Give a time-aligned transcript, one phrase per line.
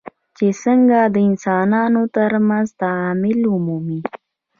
[0.37, 3.99] چې څنګه د انسانانو ترمنځ تعامل ومومي.